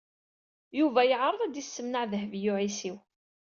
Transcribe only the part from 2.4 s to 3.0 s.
u Ɛisiw.